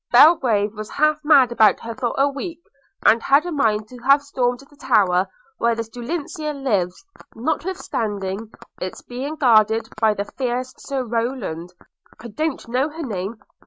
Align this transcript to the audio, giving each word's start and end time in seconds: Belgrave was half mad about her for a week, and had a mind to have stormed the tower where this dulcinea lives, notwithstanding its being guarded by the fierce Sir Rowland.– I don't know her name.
Belgrave 0.11 0.73
was 0.73 0.89
half 0.89 1.23
mad 1.23 1.51
about 1.51 1.79
her 1.81 1.93
for 1.93 2.15
a 2.17 2.27
week, 2.27 2.59
and 3.05 3.21
had 3.21 3.45
a 3.45 3.51
mind 3.51 3.87
to 3.89 3.99
have 3.99 4.23
stormed 4.23 4.59
the 4.61 4.75
tower 4.75 5.27
where 5.59 5.75
this 5.75 5.89
dulcinea 5.89 6.53
lives, 6.55 7.05
notwithstanding 7.35 8.51
its 8.81 9.03
being 9.03 9.35
guarded 9.35 9.87
by 10.01 10.15
the 10.15 10.25
fierce 10.25 10.73
Sir 10.79 11.03
Rowland.– 11.03 11.71
I 12.19 12.29
don't 12.29 12.67
know 12.67 12.89
her 12.89 13.03
name. 13.03 13.37